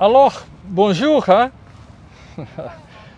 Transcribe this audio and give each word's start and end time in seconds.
Alors, 0.00 0.46
bonjour, 0.62 1.24
hein? 1.28 1.50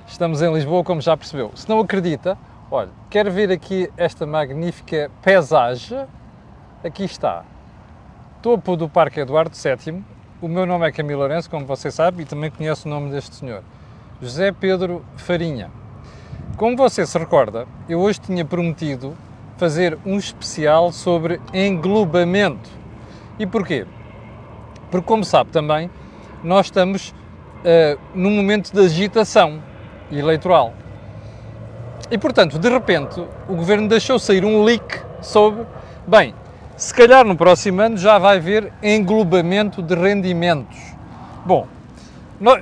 Estamos 0.08 0.40
em 0.40 0.50
Lisboa, 0.50 0.82
como 0.82 0.98
já 1.02 1.14
percebeu. 1.14 1.50
Se 1.54 1.68
não 1.68 1.78
acredita, 1.80 2.38
olha, 2.70 2.88
quer 3.10 3.28
ver 3.28 3.52
aqui 3.52 3.92
esta 3.98 4.24
magnífica 4.24 5.10
paisagem? 5.20 6.06
Aqui 6.82 7.04
está. 7.04 7.44
Topo 8.40 8.78
do 8.78 8.88
Parque 8.88 9.20
Eduardo 9.20 9.54
VII. 9.54 10.02
O 10.40 10.48
meu 10.48 10.64
nome 10.64 10.88
é 10.88 10.90
Camilo 10.90 11.18
Lourenço, 11.18 11.50
como 11.50 11.66
você 11.66 11.90
sabe, 11.90 12.22
e 12.22 12.24
também 12.24 12.50
conheço 12.50 12.88
o 12.88 12.90
nome 12.90 13.10
deste 13.10 13.36
senhor. 13.36 13.62
José 14.22 14.50
Pedro 14.50 15.04
Farinha. 15.18 15.70
Como 16.56 16.78
você 16.78 17.04
se 17.04 17.18
recorda, 17.18 17.66
eu 17.90 18.00
hoje 18.00 18.20
tinha 18.20 18.42
prometido 18.42 19.14
fazer 19.58 19.98
um 20.06 20.16
especial 20.16 20.92
sobre 20.92 21.42
englobamento. 21.52 22.70
E 23.38 23.46
porquê? 23.46 23.86
Porque, 24.90 25.06
como 25.06 25.26
sabe 25.26 25.50
também, 25.50 25.90
nós 26.42 26.66
estamos 26.66 27.10
uh, 27.10 28.00
num 28.14 28.30
momento 28.30 28.72
de 28.72 28.80
agitação 28.80 29.62
eleitoral. 30.10 30.74
E, 32.10 32.18
portanto, 32.18 32.58
de 32.58 32.68
repente, 32.68 33.20
o 33.48 33.54
governo 33.54 33.88
deixou 33.88 34.18
sair 34.18 34.44
um 34.44 34.64
leak 34.64 35.00
sobre, 35.20 35.64
bem, 36.06 36.34
se 36.76 36.92
calhar 36.94 37.24
no 37.24 37.36
próximo 37.36 37.80
ano 37.82 37.96
já 37.96 38.18
vai 38.18 38.38
haver 38.38 38.72
englobamento 38.82 39.82
de 39.82 39.94
rendimentos. 39.94 40.78
Bom, 41.44 41.68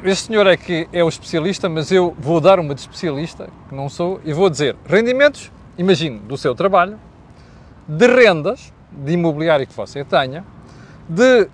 este 0.05 0.27
senhor 0.27 0.47
é 0.47 0.57
que 0.57 0.89
é 0.93 1.05
o 1.05 1.09
especialista, 1.09 1.69
mas 1.69 1.93
eu 1.93 2.15
vou 2.19 2.41
dar 2.41 2.59
uma 2.59 2.75
de 2.75 2.81
especialista, 2.81 3.49
que 3.69 3.75
não 3.75 3.89
sou, 3.89 4.21
e 4.25 4.33
vou 4.33 4.51
dizer 4.51 4.77
rendimentos, 4.85 5.53
imagine, 5.79 6.19
do 6.19 6.37
seu 6.37 6.55
trabalho, 6.55 6.99
de 7.87 8.07
rendas, 8.07 8.73
de 8.91 9.13
imobiliário 9.13 9.67
que 9.67 9.73
você 9.73 10.05
tenha, 10.05 10.45
de 11.09 11.49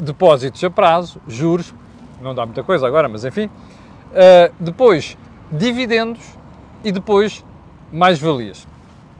depósitos 0.00 0.62
a 0.64 0.70
prazo, 0.70 1.20
juros, 1.26 1.74
não 2.20 2.34
dá 2.34 2.44
muita 2.44 2.62
coisa 2.62 2.86
agora, 2.86 3.08
mas 3.08 3.24
enfim. 3.24 3.46
Uh, 3.46 4.52
depois, 4.58 5.16
dividendos 5.50 6.20
e 6.84 6.92
depois, 6.92 7.44
mais-valias. 7.92 8.66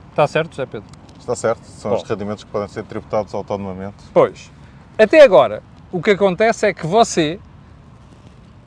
Está 0.09 0.27
certo, 0.27 0.51
José 0.51 0.65
Pedro? 0.65 0.87
Está 1.19 1.35
certo. 1.35 1.63
São 1.63 1.91
Bom. 1.91 1.97
os 1.97 2.03
rendimentos 2.03 2.43
que 2.43 2.51
podem 2.51 2.67
ser 2.67 2.83
tributados 2.83 3.33
autonomamente. 3.33 3.95
Pois. 4.13 4.51
Até 4.97 5.23
agora, 5.23 5.63
o 5.91 6.01
que 6.01 6.11
acontece 6.11 6.67
é 6.67 6.73
que 6.73 6.85
você 6.85 7.39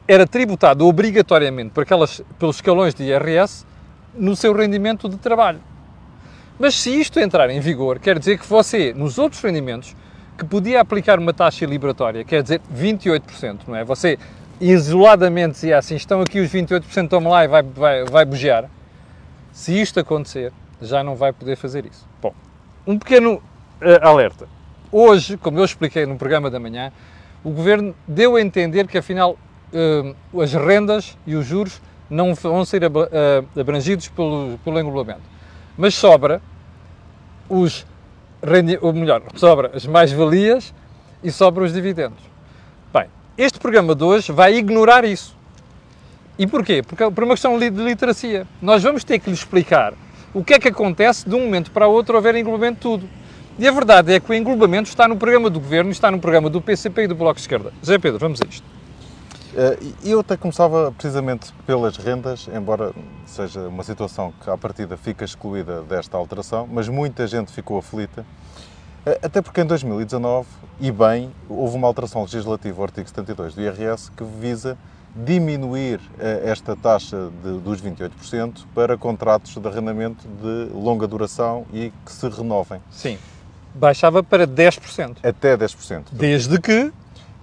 era 0.06 0.26
tributado 0.26 0.86
obrigatoriamente 0.86 1.70
por 1.70 1.82
aquelas, 1.82 2.22
pelos 2.38 2.56
escalões 2.56 2.94
de 2.94 3.04
IRS 3.04 3.66
no 4.14 4.36
seu 4.36 4.52
rendimento 4.52 5.08
de 5.08 5.16
trabalho. 5.16 5.60
Mas 6.58 6.76
se 6.76 6.90
isto 6.90 7.18
entrar 7.18 7.50
em 7.50 7.60
vigor, 7.60 7.98
quer 7.98 8.18
dizer 8.18 8.38
que 8.38 8.46
você, 8.46 8.92
nos 8.94 9.18
outros 9.18 9.42
rendimentos, 9.42 9.96
que 10.36 10.44
podia 10.44 10.80
aplicar 10.80 11.18
uma 11.18 11.32
taxa 11.32 11.64
liberatória, 11.64 12.24
quer 12.24 12.42
dizer 12.42 12.60
28%, 12.74 13.60
não 13.68 13.76
é? 13.76 13.84
Você 13.84 14.18
isoladamente 14.60 15.52
dizia 15.52 15.78
assim, 15.78 15.94
estão 15.94 16.20
aqui 16.20 16.40
os 16.40 16.50
28%, 16.50 17.08
toma 17.08 17.30
lá 17.30 17.44
e 17.44 17.48
vai, 17.48 17.62
vai, 17.62 18.04
vai 18.04 18.24
bugear. 18.24 18.68
Se 19.52 19.80
isto 19.80 20.00
acontecer, 20.00 20.52
já 20.80 21.02
não 21.04 21.14
vai 21.14 21.32
poder 21.32 21.56
fazer 21.56 21.86
isso. 21.86 22.06
Bom, 22.20 22.34
um 22.86 22.98
pequeno 22.98 23.34
uh, 23.34 23.42
alerta. 24.02 24.48
Hoje, 24.90 25.36
como 25.36 25.58
eu 25.58 25.64
expliquei 25.64 26.06
no 26.06 26.16
programa 26.16 26.50
da 26.50 26.58
manhã, 26.58 26.92
o 27.42 27.50
Governo 27.50 27.94
deu 28.06 28.36
a 28.36 28.40
entender 28.40 28.86
que 28.86 28.98
afinal 28.98 29.38
uh, 29.72 30.40
as 30.40 30.52
rendas 30.52 31.16
e 31.26 31.34
os 31.34 31.46
juros 31.46 31.80
não 32.08 32.34
vão 32.34 32.64
ser 32.64 32.84
uh, 32.84 32.90
abrangidos 33.58 34.08
pelo, 34.08 34.58
pelo 34.64 34.80
englobamento. 34.80 35.22
Mas 35.76 35.94
sobra 35.94 36.40
os 37.48 37.86
ou 38.80 38.92
melhor, 38.92 39.22
sobra 39.34 39.70
as 39.74 39.86
mais-valias 39.86 40.74
e 41.22 41.30
sobra 41.30 41.64
os 41.64 41.72
dividendos. 41.72 42.22
Bem, 42.92 43.06
este 43.38 43.58
programa 43.58 43.94
de 43.94 44.04
hoje 44.04 44.30
vai 44.32 44.56
ignorar 44.56 45.04
isso. 45.04 45.34
E 46.38 46.46
porquê? 46.46 46.82
Porque 46.82 47.10
por 47.10 47.24
uma 47.24 47.34
questão 47.34 47.58
de 47.58 47.70
literacia. 47.70 48.46
Nós 48.60 48.82
vamos 48.82 49.04
ter 49.04 49.18
que 49.18 49.30
lhe 49.30 49.34
explicar 49.34 49.94
o 50.34 50.44
que 50.44 50.54
é 50.54 50.58
que 50.58 50.68
acontece 50.68 51.28
de 51.28 51.34
um 51.34 51.40
momento 51.40 51.70
para 51.70 51.86
o 51.86 51.92
outro 51.92 52.16
houver 52.16 52.34
englobamento 52.34 52.74
de 52.74 52.80
tudo. 52.80 53.08
E 53.58 53.68
a 53.68 53.70
verdade 53.70 54.12
é 54.12 54.18
que 54.18 54.30
o 54.30 54.34
englobamento 54.34 54.88
está 54.88 55.06
no 55.06 55.16
programa 55.16 55.48
do 55.48 55.60
Governo, 55.60 55.90
está 55.90 56.10
no 56.10 56.18
programa 56.18 56.50
do 56.50 56.60
PCP 56.60 57.02
e 57.02 57.06
do 57.06 57.14
Bloco 57.14 57.36
de 57.36 57.42
Esquerda. 57.42 57.72
Zé 57.84 57.98
Pedro, 57.98 58.18
vamos 58.18 58.40
a 58.42 58.48
isto. 58.48 58.66
Eh, 59.56 59.78
eu 60.04 60.20
até 60.20 60.36
começava 60.36 60.90
precisamente 60.90 61.52
pelas 61.64 61.96
rendas, 61.96 62.48
embora 62.52 62.92
seja 63.24 63.60
uma 63.68 63.84
situação 63.84 64.32
que 64.42 64.50
à 64.50 64.58
partida 64.58 64.96
fica 64.96 65.24
excluída 65.24 65.82
desta 65.82 66.16
alteração, 66.16 66.68
mas 66.70 66.88
muita 66.88 67.24
gente 67.26 67.52
ficou 67.52 67.78
aflita, 67.78 68.26
eh, 69.06 69.20
até 69.22 69.40
porque 69.40 69.60
em 69.60 69.64
2019, 69.64 70.48
e 70.80 70.90
bem, 70.90 71.30
houve 71.48 71.76
uma 71.76 71.86
alteração 71.86 72.22
legislativa 72.22 72.76
ao 72.78 72.84
artigo 72.84 73.06
72 73.08 73.54
do 73.54 73.62
IRS 73.62 74.10
que 74.10 74.24
visa 74.24 74.76
diminuir 75.14 76.00
eh, 76.18 76.42
esta 76.46 76.74
taxa 76.74 77.30
de, 77.44 77.60
dos 77.60 77.80
28% 77.80 78.64
para 78.74 78.98
contratos 78.98 79.56
de 79.56 79.68
arrendamento 79.68 80.26
de 80.26 80.74
longa 80.74 81.06
duração 81.06 81.64
e 81.72 81.92
que 82.04 82.10
se 82.10 82.28
renovem. 82.28 82.80
Sim. 82.90 83.18
Baixava 83.72 84.20
para 84.20 84.46
10%. 84.48 85.18
Até 85.22 85.56
10%. 85.56 86.06
Desde 86.12 86.60
que 86.60 86.92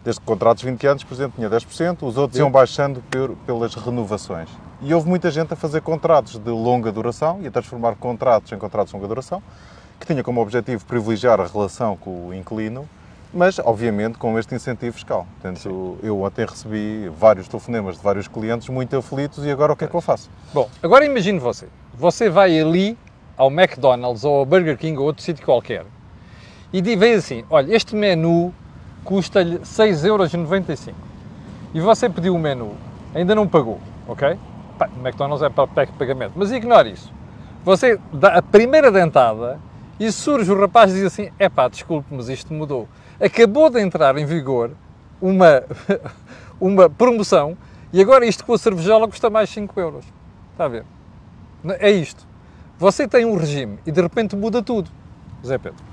desde 0.04 0.22
contratos 0.22 0.62
de 0.62 0.70
20 0.70 0.88
anos, 0.88 1.04
por 1.04 1.14
exemplo, 1.14 1.34
tinha 1.36 1.50
10%, 1.50 1.98
os 2.02 2.18
outros 2.18 2.40
iam 2.40 2.50
baixando 2.50 3.04
por, 3.10 3.36
pelas 3.46 3.76
renovações. 3.76 4.50
E 4.82 4.94
houve 4.94 5.08
muita 5.08 5.30
gente 5.30 5.54
a 5.54 5.56
fazer 5.56 5.82
contratos 5.82 6.38
de 6.38 6.50
longa 6.50 6.92
duração 6.92 7.40
e 7.42 7.48
a 7.48 7.52
transformar 7.52 7.96
contratos 7.96 8.52
em 8.52 8.58
contratos 8.58 8.92
de 8.92 8.96
longa 8.96 9.08
duração, 9.08 9.42
que 10.00 10.08
tinha 10.08 10.24
como 10.24 10.42
objetivo 10.42 10.84
privilegiar 10.86 11.40
a 11.40 11.46
relação 11.46 11.96
com 11.96 12.30
o 12.30 12.34
inquilino, 12.34 12.90
mas, 13.34 13.60
obviamente, 13.60 14.18
com 14.18 14.38
este 14.38 14.56
incentivo 14.56 14.94
fiscal. 14.94 15.26
Portanto, 15.40 15.60
Sim. 15.60 16.08
eu 16.08 16.26
até 16.26 16.46
recebi 16.46 17.10
vários 17.16 17.48
telefonemas 17.48 17.98
de 17.98 18.04
vários 18.04 18.28
clientes 18.28 18.68
muito 18.70 18.98
aflitos 18.98 19.46
e 19.46 19.52
agora 19.52 19.74
o 19.74 19.76
que 19.76 19.86
é 19.86 19.88
que 19.88 19.96
eu 19.96 20.02
faço? 20.02 20.30
Bom, 20.54 20.68
agora 20.82 21.06
imagine 21.06 21.40
você. 21.40 21.68
Você 21.94 22.30
vai 22.30 22.60
ali 22.60 22.98
ao 23.38 23.50
McDonald's 23.50 24.26
ou 24.26 24.40
ao 24.40 24.46
Burger 24.46 24.78
King 24.78 24.98
ou 24.98 25.06
outro 25.06 25.24
sítio 25.24 25.46
qualquer 25.46 25.86
e 26.74 26.82
vem 26.96 27.16
assim, 27.16 27.44
olha, 27.50 27.76
este 27.76 27.96
menu 27.96 28.54
custa-lhe 29.04 29.60
6,95€. 29.60 30.94
E 31.74 31.80
você 31.80 32.10
pediu 32.10 32.36
o 32.36 32.40
menu, 32.40 32.74
ainda 33.16 33.34
não 33.34 33.48
pagou, 33.48 33.80
ok? 34.08 34.38
Pá, 34.78 34.90
o 34.96 35.00
McDonald's 35.00 35.44
é 35.44 35.50
para 35.50 35.68
pagamento, 35.68 36.34
mas 36.36 36.52
ignore 36.52 36.92
isso. 36.92 37.12
Você 37.64 38.00
dá 38.12 38.38
a 38.38 38.42
primeira 38.42 38.92
dentada 38.92 39.60
e 40.00 40.12
surge 40.12 40.52
o 40.52 40.60
rapaz 40.60 40.92
e 40.92 40.96
diz 40.96 41.06
assim: 41.06 41.32
é 41.38 41.48
pá, 41.48 41.68
desculpe, 41.68 42.08
mas 42.12 42.28
isto 42.28 42.54
mudou. 42.54 42.90
Acabou 43.20 43.70
de 43.70 43.80
entrar 43.80 44.18
em 44.18 44.26
vigor 44.26 44.72
uma, 45.22 45.64
uma 46.60 46.90
promoção 46.90 47.56
e 47.94 48.02
agora 48.02 48.26
isto 48.26 48.46
com 48.46 48.54
a 48.54 48.58
cervejola 48.58 49.08
custa 49.08 49.30
mais 49.30 49.50
5 49.50 49.80
euros. 49.80 50.06
Está 50.52 50.66
a 50.66 50.68
ver? 50.68 50.86
É 51.80 51.92
isto. 51.92 52.28
Você 52.80 53.08
tem 53.08 53.26
um 53.26 53.36
regime 53.36 53.78
e 53.86 53.92
de 53.92 54.02
repente 54.02 54.36
muda 54.36 54.64
tudo. 54.64 54.90
Zé 55.46 55.58
Pedro. 55.58 55.91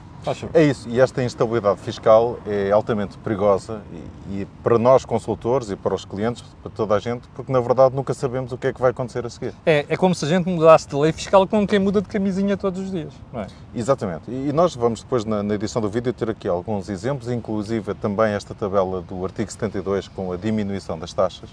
É 0.52 0.62
isso, 0.62 0.88
e 0.88 1.00
esta 1.00 1.22
instabilidade 1.22 1.80
fiscal 1.80 2.38
é 2.46 2.70
altamente 2.70 3.16
perigosa 3.18 3.80
e, 3.92 4.40
e, 4.40 4.46
para 4.62 4.78
nós 4.78 5.04
consultores 5.04 5.70
e 5.70 5.76
para 5.76 5.94
os 5.94 6.04
clientes, 6.04 6.44
para 6.62 6.70
toda 6.70 6.94
a 6.94 6.98
gente, 6.98 7.26
porque 7.34 7.52
na 7.52 7.60
verdade 7.60 7.94
nunca 7.94 8.12
sabemos 8.14 8.52
o 8.52 8.58
que 8.58 8.68
é 8.68 8.72
que 8.72 8.80
vai 8.80 8.90
acontecer 8.90 9.24
a 9.24 9.30
seguir. 9.30 9.54
É, 9.64 9.86
é 9.88 9.96
como 9.96 10.14
se 10.14 10.24
a 10.24 10.28
gente 10.28 10.48
mudasse 10.48 10.88
de 10.88 10.96
lei 10.96 11.12
fiscal 11.12 11.46
como 11.46 11.66
quem 11.66 11.78
muda 11.78 12.02
de 12.02 12.08
camisinha 12.08 12.56
todos 12.56 12.80
os 12.80 12.90
dias. 12.90 13.12
É? 13.34 13.46
Exatamente, 13.74 14.30
e, 14.30 14.48
e, 14.48 14.52
nós 14.52 14.74
vamos 14.74 15.02
depois 15.02 15.24
na, 15.24 15.42
na, 15.42 15.54
edição 15.54 15.80
do 15.80 15.88
vídeo 15.88 16.12
ter 16.12 16.30
aqui 16.30 16.48
alguns 16.48 16.88
exemplos, 16.88 17.30
inclusive 17.30 17.94
também 17.94 18.32
esta 18.32 18.54
tabela 18.54 19.00
do 19.00 19.24
artigo 19.24 19.50
72 19.50 20.08
com 20.08 20.32
a 20.32 20.36
diminuição 20.36 20.98
das 20.98 21.12
taxas, 21.12 21.50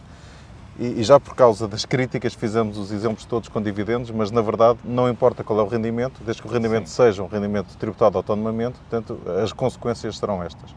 e, 0.80 1.04
já 1.04 1.20
por 1.20 1.36
causa 1.36 1.68
das 1.68 1.86
críticas 1.86 2.34
fizemos 2.34 2.78
os 2.78 2.92
exemplos 2.92 3.26
todos 3.26 3.48
com 3.48 3.62
dividendos, 3.62 4.12
mas 4.12 4.30
na 4.32 4.42
verdade 4.42 4.80
não 4.84 5.10
importa 5.10 5.44
qual 5.44 5.60
é 5.60 5.64
o 5.64 5.68
rendimento, 5.68 6.22
desde 6.24 6.42
que 6.42 6.48
o 6.48 6.52
rendimento 6.52 6.88
Sim. 6.88 6.96
seja 6.96 7.24
um 7.24 7.28
rendimento 7.28 7.76
tributado 7.78 8.18
autonomamente, 8.18 8.78
portanto 8.80 9.20
as 9.42 9.54
consequências 9.54 10.18
serão 10.18 10.44
estas. 10.44 10.76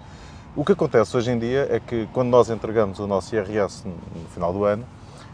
O 0.54 0.64
que 0.64 0.72
acontece 0.72 1.16
hoje 1.16 1.30
em 1.30 1.38
dia 1.38 1.66
é 1.70 1.80
que 1.80 2.08
quando 2.12 2.28
nós 2.28 2.48
entregamos 2.48 2.98
o 2.98 3.06
nosso 3.06 3.34
IRS 3.34 3.86
no 3.86 4.28
final 4.32 4.52
do 4.52 4.64
ano, 4.64 4.84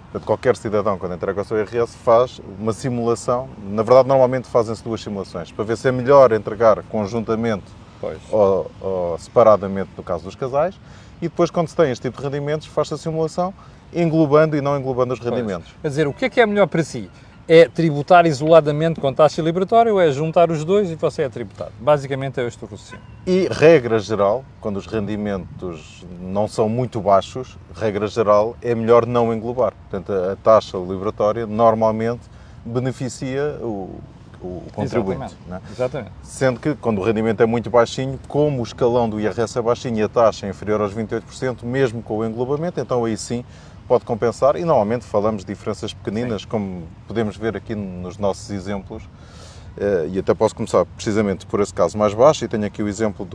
portanto, 0.05 0.27
qualquer 0.27 0.57
cidadão 0.57 0.99
quando 0.99 1.15
entrega 1.15 1.43
o 1.43 1.45
seu 1.45 1.59
IRS 1.59 1.97
faz 1.99 2.41
uma 2.59 2.73
simulação, 2.73 3.49
na 3.63 3.83
verdade 3.83 4.09
normalmente 4.09 4.49
fazem-se 4.49 4.83
duas 4.83 5.03
simulações, 5.03 5.53
para 5.53 5.65
ver 5.65 5.77
se 5.77 5.89
é 5.89 5.93
melhor 5.93 6.33
entregar 6.33 6.83
conjuntamente 6.85 7.65
ou, 8.31 8.71
ou 8.81 9.19
separadamente 9.19 9.91
no 9.97 10.03
caso 10.03 10.25
dos 10.25 10.35
casais, 10.35 10.75
e 11.23 11.29
depois 11.29 11.51
quando 11.51 11.69
se 11.69 11.77
tem 11.77 11.91
este 11.91 12.03
tipo 12.03 12.19
de 12.19 12.25
rendimentos 12.25 12.67
faz-se 12.67 12.95
a 12.95 12.99
simulação 12.99 13.55
englobando 13.95 14.57
e 14.57 14.61
não 14.61 14.79
englobando 14.79 15.15
os 15.15 15.21
rendimentos. 15.21 15.69
Pois. 15.69 15.83
Quer 15.83 15.89
dizer, 15.89 16.07
o 16.07 16.13
que 16.13 16.25
é 16.25 16.31
que 16.31 16.41
é 16.41 16.47
melhor 16.47 16.67
para 16.67 16.83
si? 16.83 17.11
É 17.47 17.69
tributar 17.69 18.27
isoladamente 18.27 19.01
com 19.01 19.13
taxa 19.13 19.43
liberatória 19.43 19.93
ou 19.93 20.01
é 20.01 20.11
juntar 20.11 20.51
os 20.51 20.65
dois 20.65 20.91
e 20.91 20.95
você 20.95 21.23
é 21.23 21.29
tributado? 21.29 21.73
Basicamente 21.79 22.41
é 22.41 22.47
este 22.47 22.65
o 22.65 22.67
raciocínio. 22.67 23.05
E, 23.27 23.49
regra 23.51 23.99
geral, 23.99 24.45
quando 24.61 24.79
os 24.79 24.87
rendimentos 24.87 26.07
não 26.21 26.49
são 26.49 26.71
muito 26.71 27.01
baixos, 27.03 27.59
regra 27.75 28.07
geral, 28.07 28.57
é 28.63 28.75
melhor 28.75 29.05
não 29.05 29.33
englobar. 29.33 29.75
Portanto, 29.91 30.11
a 30.11 30.37
taxa 30.37 30.79
liberatória 30.79 31.47
normalmente 31.47 32.23
beneficia 32.65 33.59
o, 33.61 34.01
o, 34.41 34.63
contribuinte. 34.73 35.25
Exatamente. 35.25 35.65
é? 35.69 35.73
Exatamente. 35.73 36.13
Sendo 36.23 36.61
que, 36.61 36.75
quando 36.75 37.01
o 37.01 37.05
rendimento 37.05 37.43
é 37.43 37.47
muito 37.47 37.71
baixinho, 37.71 38.19
como 38.29 38.61
o 38.61 38.63
escalão 38.63 39.09
do 39.09 39.21
IRS 39.21 39.59
é 39.59 39.63
baixinho 39.63 39.99
e 39.99 40.03
a 40.03 40.09
taxa 40.09 40.47
é 40.47 40.51
inferior 40.51 40.81
aos 40.81 40.95
28%, 40.95 41.65
mesmo 41.65 42.03
com 42.03 42.19
o 42.19 42.25
englobamento, 42.25 42.81
então 42.81 43.05
aí 43.05 43.17
sim 43.17 43.45
pode 43.87 44.05
compensar. 44.05 44.57
E 44.57 44.65
normalmente 44.65 45.05
falamos 45.05 45.45
de 45.45 45.53
diferenças 45.53 45.93
pequeninas, 45.93 46.45
como 46.45 46.85
podemos 47.07 47.37
ver 47.37 47.57
aqui 47.57 47.75
nos 47.75 48.19
nossos 48.19 48.51
exemplos. 48.51 49.03
Eh, 49.77 50.11
E 50.13 50.19
até 50.21 50.33
posso 50.33 50.55
começar 50.55 50.85
precisamente 50.85 51.47
por 51.47 51.61
esse 51.61 51.75
caso 51.75 51.99
mais 51.99 52.15
baixo. 52.15 52.45
E 52.45 52.49
tenho 52.49 52.65
aqui 52.65 52.83
o 52.83 52.89
exemplo 52.89 53.25
de 53.25 53.35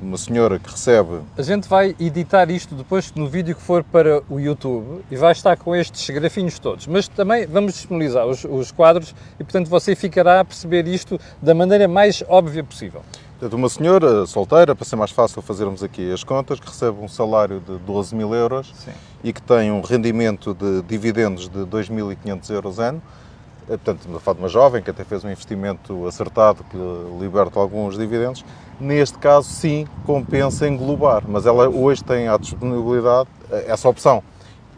de 0.00 0.06
uma 0.06 0.18
senhora 0.18 0.58
que 0.58 0.70
recebe 0.70 1.20
A 1.38 1.42
gente 1.42 1.68
vai 1.68 1.96
editar 1.98 2.50
isto 2.50 2.74
depois 2.74 3.12
no 3.14 3.26
vídeo 3.26 3.54
que 3.54 3.62
for 3.62 3.82
para 3.82 4.22
o 4.28 4.38
YouTube 4.38 5.02
e 5.10 5.16
vai 5.16 5.32
estar 5.32 5.56
com 5.56 5.74
estes 5.74 6.08
grafinhos 6.10 6.58
todos. 6.58 6.86
Mas 6.86 7.08
também 7.08 7.46
vamos 7.46 7.72
disponibilizar 7.74 8.26
os, 8.26 8.44
os 8.44 8.70
quadros 8.70 9.14
e, 9.38 9.44
portanto, 9.44 9.68
você 9.68 9.94
ficará 9.96 10.40
a 10.40 10.44
perceber 10.44 10.86
isto 10.86 11.18
da 11.40 11.54
maneira 11.54 11.88
mais 11.88 12.22
óbvia 12.28 12.62
possível. 12.62 13.02
Portanto, 13.40 13.56
uma 13.58 13.70
senhora 13.70 14.26
solteira, 14.26 14.74
para 14.74 14.84
ser 14.84 14.96
mais 14.96 15.10
fácil 15.10 15.40
fazermos 15.40 15.82
aqui 15.82 16.12
as 16.12 16.22
contas, 16.22 16.60
que 16.60 16.66
recebe 16.66 16.98
um 17.00 17.08
salário 17.08 17.58
de 17.58 17.78
12 17.78 18.14
mil 18.14 18.34
euros 18.34 18.70
Sim. 18.76 18.90
e 19.24 19.32
que 19.32 19.40
tem 19.40 19.72
um 19.72 19.80
rendimento 19.80 20.52
de 20.52 20.82
dividendos 20.82 21.48
de 21.48 21.60
2.500 21.60 22.50
euros 22.50 22.78
ano. 22.78 23.00
Eh, 23.62 23.78
Portanto, 23.78 24.00
estamos 24.00 24.18
a 24.18 24.20
falar 24.20 24.34
de 24.34 24.42
uma 24.42 24.48
jovem 24.50 24.82
que 24.82 24.90
até 24.90 25.04
fez 25.04 25.24
um 25.24 25.30
investimento 25.30 26.06
acertado 26.06 26.62
que 26.64 26.76
liberta 27.18 27.58
alguns 27.58 27.96
dividendos. 27.96 28.44
Neste 28.78 29.16
caso, 29.16 29.48
sim, 29.48 29.86
compensa 30.04 30.68
englobar, 30.68 31.22
mas 31.26 31.46
ela 31.46 31.66
hoje 31.66 32.04
tem 32.04 32.28
à 32.28 32.36
disponibilidade 32.36 33.30
eh, 33.50 33.64
essa 33.68 33.88
opção. 33.88 34.22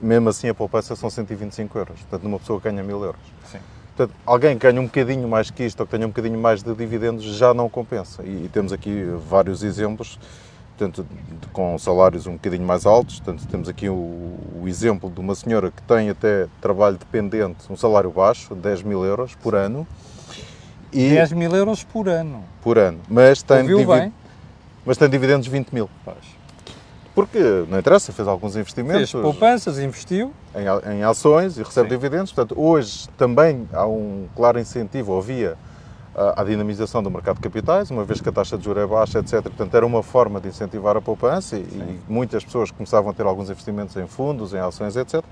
Mesmo 0.00 0.28
assim, 0.28 0.48
a 0.48 0.54
poupança 0.54 0.94
são 0.94 1.10
125 1.10 1.78
euros. 1.78 1.98
Portanto, 2.02 2.22
numa 2.22 2.38
pessoa 2.38 2.60
que 2.60 2.70
ganha 2.70 2.84
1.000 2.84 2.90
euros. 2.92 3.20
Sim. 3.50 3.58
Portanto, 3.96 4.16
alguém 4.24 4.56
que 4.56 4.66
ganha 4.66 4.80
um 4.80 4.86
bocadinho 4.86 5.28
mais 5.28 5.50
que 5.50 5.64
isto 5.64 5.80
ou 5.80 5.86
que 5.86 5.92
tenha 5.92 6.06
um 6.06 6.10
bocadinho 6.10 6.38
mais 6.40 6.62
de 6.62 6.74
dividendos 6.74 7.24
já 7.24 7.52
não 7.52 7.68
compensa. 7.68 8.22
E, 8.22 8.44
e 8.46 8.50
temos 8.52 8.72
aqui 8.72 9.04
vários 9.28 9.62
exemplos, 9.62 10.18
portanto, 10.76 11.04
de- 11.40 11.46
com 11.48 11.76
salários 11.78 12.26
um 12.26 12.32
bocadinho 12.32 12.66
mais 12.66 12.86
altos. 12.86 13.20
Portanto, 13.20 13.46
temos 13.48 13.68
aqui 13.68 13.88
o, 13.90 13.92
o 13.94 14.64
exemplo 14.66 15.10
de 15.10 15.20
uma 15.20 15.34
senhora 15.34 15.70
que 15.70 15.82
tem 15.82 16.08
até 16.08 16.46
trabalho 16.60 16.96
dependente, 16.96 17.70
um 17.70 17.76
salário 17.76 18.10
baixo, 18.10 18.54
10 18.54 18.82
mil 18.82 19.04
euros 19.04 19.34
por 19.34 19.54
ano. 19.54 19.86
E, 20.90 21.10
10 21.10 21.32
mil 21.32 21.54
euros 21.54 21.84
por 21.84 22.08
ano. 22.08 22.44
por 22.62 22.78
ano. 22.78 22.98
Mas 23.08 23.42
tem, 23.42 23.58
divi- 23.76 24.12
mas 24.86 24.96
tem 24.96 25.08
dividendos 25.08 25.44
de 25.44 25.50
20 25.50 25.70
mil. 25.70 25.88
Pois. 26.04 26.16
Porque, 27.14 27.38
não 27.68 27.78
interessa, 27.78 28.12
fez 28.12 28.26
alguns 28.26 28.56
investimentos. 28.56 29.10
Fez 29.10 29.22
poupanças, 29.22 29.78
investiu. 29.78 30.32
em, 30.54 30.94
em 30.94 31.02
ações 31.04 31.58
e 31.58 31.62
recebe 31.62 31.88
Sim. 31.88 31.94
dividendos. 31.94 32.32
Portanto, 32.32 32.58
hoje 32.58 33.08
também 33.18 33.68
há 33.72 33.86
um 33.86 34.26
claro 34.34 34.58
incentivo, 34.58 35.16
havia 35.16 35.56
à 36.14 36.42
à 36.42 36.44
dinamização 36.44 37.02
do 37.02 37.10
mercado 37.10 37.36
de 37.36 37.42
capitais, 37.42 37.90
uma 37.90 38.04
vez 38.04 38.20
que 38.20 38.28
a 38.28 38.32
taxa 38.32 38.58
de 38.58 38.64
juros 38.64 38.82
é 38.82 38.86
baixa, 38.86 39.18
etc. 39.18 39.42
Portanto, 39.42 39.74
era 39.74 39.84
uma 39.86 40.02
forma 40.02 40.40
de 40.40 40.48
incentivar 40.48 40.96
a 40.96 41.00
poupança 41.00 41.56
e, 41.56 41.60
e 41.60 42.00
muitas 42.08 42.44
pessoas 42.44 42.70
começavam 42.70 43.10
a 43.10 43.14
ter 43.14 43.24
alguns 43.24 43.48
investimentos 43.48 43.96
em 43.96 44.06
fundos, 44.06 44.52
em 44.52 44.58
ações, 44.58 44.96
etc. 44.96 45.22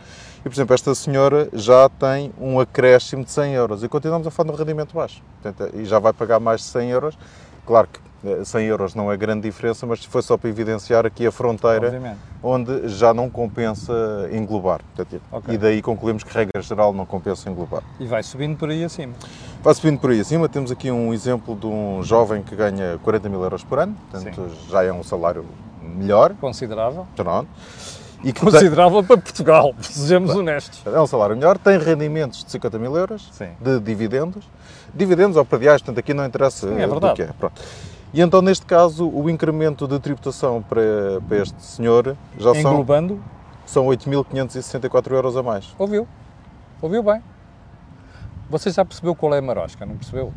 E, 0.41 0.43
por 0.43 0.53
exemplo, 0.55 0.75
esta 0.75 0.95
senhora 0.95 1.49
já 1.53 1.89
tem 1.89 2.33
um 2.41 2.59
acréscimo 2.59 3.25
de 3.25 3.31
100 3.31 3.55
euros 3.55 3.83
e 3.83 3.89
continuamos 3.89 4.27
a 4.27 4.31
falar 4.31 4.51
de 4.51 4.55
um 4.55 4.59
rendimento 4.59 4.95
baixo. 4.95 5.23
Portanto, 5.43 5.75
e 5.77 5.85
já 5.85 5.99
vai 5.99 6.13
pagar 6.13 6.41
mais 6.41 6.61
de 6.61 6.67
100 6.69 6.91
euros. 6.91 7.19
Claro 7.67 7.89
que 7.93 8.01
100 8.45 8.67
euros 8.67 8.95
não 8.95 9.11
é 9.11 9.17
grande 9.17 9.43
diferença, 9.43 9.87
mas 9.87 10.05
foi 10.05 10.21
só 10.23 10.37
para 10.37 10.49
evidenciar 10.51 11.07
aqui 11.07 11.27
a 11.27 11.33
fronteira 11.33 11.87
Obviamente. 11.87 12.19
onde 12.43 12.89
já 12.89 13.15
não 13.15 13.31
compensa 13.31 13.93
englobar. 14.33 14.81
Portanto, 14.95 15.21
Ok. 15.33 15.55
E 15.55 15.59
daí 15.59 15.81
concluímos 15.81 16.23
que, 16.23 16.33
regra 16.35 16.61
geral, 16.61 16.93
não 16.93 17.07
compensa 17.07 17.49
englobar. 17.49 17.83
E 17.99 18.07
vai 18.07 18.23
subindo 18.23 18.57
por 18.59 18.69
aí 18.69 18.85
acima. 18.85 19.15
Vai 19.63 19.75
subindo 19.75 19.99
por 19.99 20.11
aí 20.11 20.21
acima, 20.21 20.49
temos 20.49 20.71
aqui 20.71 20.91
um 20.91 21.13
exemplo 21.15 21.57
de 21.57 21.67
um 21.67 22.03
jovem 22.03 22.43
que 22.43 22.55
ganha 22.55 22.99
40 23.03 23.29
mil 23.29 23.43
euros 23.43 23.65
por 23.65 23.79
ano, 23.79 23.97
portanto 24.11 24.49
já 24.69 24.83
é 24.85 24.93
um 24.93 25.03
salário 25.03 25.45
melhor, 25.83 26.35
Considerável. 26.41 27.07
pronto. 27.17 27.49
E 28.23 28.35
Considerável 28.35 29.03
para 29.03 29.17
Portugal, 29.17 29.75
sejamos 29.81 30.35
honestos. 30.35 30.79
tem- 30.81 30.93
é 30.93 31.01
um 31.01 31.07
salário 31.07 31.35
melhor, 31.35 31.57
tem 31.57 31.79
rendimentos 31.79 32.45
de 32.45 32.51
50 32.51 32.79
mil 32.79 32.95
euros 32.95 33.31
Sim. 33.33 33.49
de 33.59 33.81
dividendos, 33.81 34.47
dividendos 34.95 35.39
ou 35.39 35.45
prediais, 35.45 35.81
portanto 35.81 35.99
aqui 36.01 36.13
não 36.13 36.27
interessa 36.27 36.69
Sim, 36.69 36.79
é 36.79 36.83
eh, 36.83 36.87
verdade. 36.87 37.15
que 37.15 37.23
é. 37.23 37.27
Pronto. 37.39 37.63
E 38.13 38.21
então, 38.21 38.43
neste 38.43 38.67
caso, 38.67 39.09
o 39.09 39.31
incremento 39.31 39.87
de 39.87 39.99
tributação 40.01 40.61
para, 40.63 41.21
para 41.29 41.37
este 41.39 41.63
senhor 41.63 42.17
já 42.39 42.53
são, 42.55 42.73
Englobando, 42.73 43.23
são 43.65 43.87
8.564 43.87 45.13
euros 45.13 45.37
a 45.37 45.43
mais. 45.43 45.75
ouviu. 45.79 46.09
Ouviu 46.83 47.03
bem. 47.03 47.23
Você 48.49 48.71
já 48.71 48.85
percebeu 48.85 49.15
qual 49.15 49.33
é 49.35 49.39
a 49.39 49.43
marosca, 49.43 49.87
não 49.87 49.97
percebeu? 49.97 50.33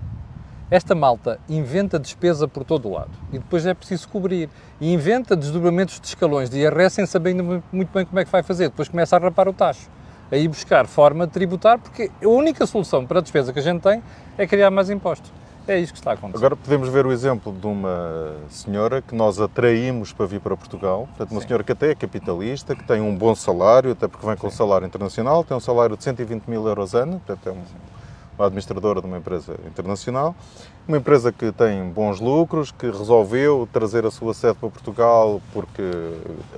Esta 0.70 0.94
malta 0.94 1.40
inventa 1.50 2.00
despesa 2.00 2.48
por 2.48 2.64
todo 2.64 2.88
o 2.88 2.94
lado 2.94 3.12
e 3.32 3.38
depois 3.40 3.66
é 3.66 3.74
preciso 3.74 4.08
cobrir. 4.08 4.50
E 4.80 4.94
inventa 4.94 5.36
desdobramentos 5.36 6.00
de 6.00 6.08
escalões 6.08 6.50
de 6.50 6.60
IRS 6.60 6.96
sem 6.96 7.06
saber 7.06 7.34
muito 7.72 7.92
bem 7.92 8.06
como 8.06 8.20
é 8.20 8.26
que 8.26 8.32
vai 8.32 8.44
fazer. 8.44 8.70
Depois 8.70 8.88
começa 8.88 9.16
a 9.16 9.20
rapar 9.20 9.48
o 9.48 9.54
tacho. 9.54 9.90
Aí 10.32 10.48
buscar 10.48 10.88
forma 10.88 11.28
de 11.28 11.34
tributar, 11.34 11.78
porque 11.80 12.10
a 12.24 12.28
única 12.28 12.66
solução 12.66 13.06
para 13.06 13.20
a 13.20 13.22
despesa 13.22 13.54
que 13.54 13.60
a 13.60 13.62
gente 13.62 13.82
tem 13.82 14.02
é 14.38 14.48
criar 14.48 14.72
mais 14.72 14.90
impostos. 14.90 15.32
É 15.66 15.80
isto 15.80 15.94
que 15.94 16.00
está 16.00 16.12
a 16.12 16.14
acontecer. 16.16 16.38
Agora 16.38 16.56
podemos 16.58 16.90
ver 16.90 17.06
o 17.06 17.12
exemplo 17.12 17.54
de 17.54 17.66
uma 17.66 18.36
senhora 18.50 19.02
que 19.02 19.16
nós 19.16 19.40
atraímos 19.40 20.12
para 20.12 20.26
vir 20.26 20.42
para 20.42 20.58
Portugal. 20.58 21.08
Portanto, 21.08 21.32
uma 21.32 21.40
Sim. 21.42 21.48
senhora 21.48 21.64
que 21.64 21.72
até 21.72 21.92
é 21.92 21.96
capitalista, 21.96 22.76
que 22.76 22.84
tem 22.84 23.00
um 23.02 23.16
bom 23.16 23.34
salário, 23.34 23.92
até 23.92 24.08
porque 24.08 24.26
vem 24.26 24.36
com 24.36 24.50
Sim. 24.50 24.58
salário 24.58 24.86
internacional, 24.86 25.42
tem 25.44 25.56
um 25.56 25.62
salário 25.62 25.96
de 25.96 26.04
120 26.04 26.48
mil 26.48 26.68
euros 26.68 26.94
ano, 26.94 27.22
portanto 27.26 27.48
é 27.48 27.52
um- 27.54 27.64
uma 28.38 28.48
administradora 28.48 29.00
de 29.00 29.08
uma 29.08 29.18
empresa 29.18 29.56
internacional. 29.66 30.36
Uma 30.86 30.98
empresa 30.98 31.32
que 31.32 31.50
tem 31.54 31.82
bons 31.90 32.20
lucros, 32.20 32.70
que 32.70 32.88
resolveu 32.88 33.66
trazer 33.72 34.06
a 34.06 34.12
sua 34.12 34.34
sede 34.34 34.56
para 34.56 34.68
Portugal 34.70 35.42
porque 35.54 35.82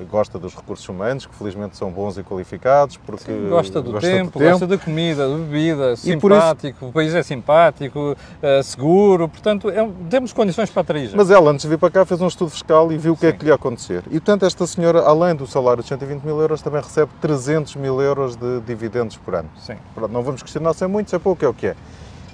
gosta 0.09 0.39
dos 0.39 0.55
recursos 0.55 0.89
humanos, 0.89 1.27
que 1.27 1.35
felizmente 1.35 1.77
são 1.77 1.91
bons 1.91 2.17
e 2.17 2.23
qualificados, 2.23 2.97
porque 2.97 3.31
Sim, 3.31 3.49
gosta 3.49 3.83
do 3.83 3.99
tempo, 3.99 4.39
gosta 4.39 4.65
da 4.65 4.79
comida, 4.79 5.29
da 5.29 5.35
bebida, 5.37 5.93
E 6.03 6.17
por 6.17 6.31
isso- 6.31 6.41
simpático, 6.41 6.87
o 6.87 6.91
país 6.91 7.13
é 7.13 7.21
simpático, 7.21 8.17
eh, 8.41 8.63
seguro, 8.63 9.29
portanto, 9.29 9.69
é 9.69 9.87
temos 10.09 10.33
condições 10.33 10.71
para 10.71 10.81
atrair. 10.81 11.11
Mas 11.15 11.29
ela, 11.29 11.51
antes 11.51 11.61
de 11.61 11.69
vir 11.69 11.77
para 11.77 11.91
cá, 11.91 12.03
fez 12.03 12.19
um 12.19 12.27
estudo 12.27 12.49
fiscal 12.49 12.91
e 12.91 12.97
viu 12.97 13.13
o 13.13 13.17
que 13.17 13.27
é 13.27 13.31
que 13.31 13.43
lhe 13.43 13.51
ia 13.51 13.55
acontecer. 13.55 14.01
E, 14.07 14.13
portanto, 14.19 14.43
esta 14.43 14.65
senhora, 14.65 15.01
além 15.01 15.35
do 15.35 15.45
salário 15.45 15.83
de 15.83 15.87
120 15.89 16.23
mil 16.23 16.41
euros, 16.41 16.63
também 16.63 16.81
recebe 16.81 17.11
300 17.21 17.75
mil 17.75 18.01
euros 18.01 18.35
de 18.35 18.59
dividendos 18.61 19.17
por 19.17 19.35
ano. 19.35 19.49
Sim. 19.59 19.75
Pronto, 19.93 20.11
não 20.11 20.23
vamos 20.23 20.41
questionar 20.41 20.73
se 20.73 20.83
é 20.83 20.87
muito, 20.87 21.11
se 21.11 21.15
é 21.15 21.19
pouco, 21.19 21.45
é 21.45 21.47
o 21.47 21.53
que 21.53 21.67
é. 21.67 21.75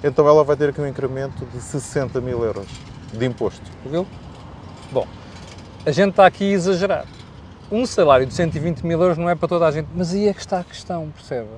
Então 0.02 0.26
ela 0.26 0.42
vai 0.42 0.56
ter 0.56 0.70
aqui 0.70 0.80
um 0.80 0.86
incremento 0.86 1.44
de 1.46 1.60
60 1.60 2.20
mil 2.20 2.42
euros 2.44 2.66
de 3.12 3.24
imposto. 3.24 3.62
Viu? 3.84 4.06
Bom, 4.90 5.06
a 5.86 5.90
gente 5.90 6.10
está 6.10 6.26
aqui 6.26 6.44
a 6.44 6.54
exagerar. 6.54 7.04
Um 7.70 7.86
salário 7.86 8.26
de 8.26 8.34
120 8.34 8.84
mil 8.84 9.00
euros 9.00 9.16
não 9.16 9.30
é 9.30 9.34
para 9.34 9.48
toda 9.48 9.66
a 9.66 9.70
gente, 9.70 9.88
mas 9.94 10.12
aí 10.12 10.28
é 10.28 10.34
que 10.34 10.40
está 10.40 10.60
a 10.60 10.64
questão, 10.64 11.10
percebe? 11.14 11.48